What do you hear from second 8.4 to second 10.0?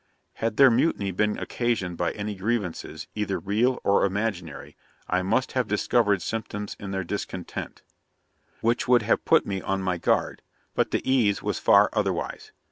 which would have put me on my